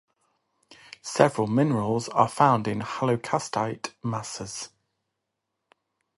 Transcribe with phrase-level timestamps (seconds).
[1.03, 4.69] Several minerals are found in hyaloclastite masses.